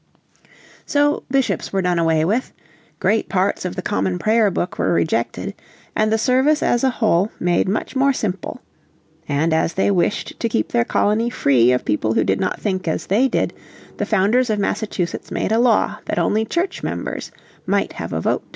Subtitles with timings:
[0.87, 2.53] So bishops were done away with,
[2.99, 5.53] great parts of the Common Prayer Book were rejected,
[5.95, 8.61] and the service as a whole made much more simple.
[9.29, 12.87] And as they wished to keep their colony free of people who did not think
[12.87, 13.53] as they did
[13.97, 17.29] the founders of Massachusetts made a law that only Church members
[17.67, 18.43] might have a vote.